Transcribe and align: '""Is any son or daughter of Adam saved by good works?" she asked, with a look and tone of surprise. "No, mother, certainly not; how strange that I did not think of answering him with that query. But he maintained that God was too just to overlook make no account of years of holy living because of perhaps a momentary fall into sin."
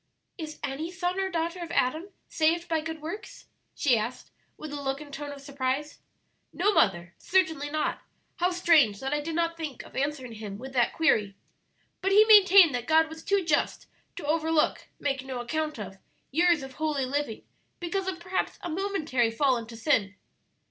'""Is 0.45 0.59
any 0.63 0.89
son 0.89 1.19
or 1.19 1.29
daughter 1.29 1.59
of 1.59 1.69
Adam 1.71 2.09
saved 2.27 2.67
by 2.67 2.81
good 2.81 3.03
works?" 3.03 3.45
she 3.75 3.99
asked, 3.99 4.31
with 4.57 4.73
a 4.73 4.81
look 4.81 4.99
and 4.99 5.13
tone 5.13 5.31
of 5.31 5.41
surprise. 5.41 5.99
"No, 6.51 6.73
mother, 6.73 7.13
certainly 7.19 7.69
not; 7.69 8.01
how 8.37 8.49
strange 8.49 8.99
that 8.99 9.13
I 9.13 9.21
did 9.21 9.35
not 9.35 9.57
think 9.57 9.83
of 9.83 9.95
answering 9.95 10.31
him 10.31 10.57
with 10.57 10.73
that 10.73 10.93
query. 10.93 11.35
But 12.01 12.11
he 12.13 12.25
maintained 12.25 12.73
that 12.73 12.87
God 12.87 13.09
was 13.09 13.23
too 13.23 13.45
just 13.45 13.85
to 14.15 14.25
overlook 14.25 14.87
make 14.99 15.23
no 15.23 15.39
account 15.39 15.77
of 15.77 15.99
years 16.31 16.63
of 16.63 16.73
holy 16.73 17.05
living 17.05 17.43
because 17.79 18.07
of 18.07 18.19
perhaps 18.19 18.57
a 18.63 18.71
momentary 18.71 19.29
fall 19.29 19.55
into 19.55 19.77
sin." 19.77 20.15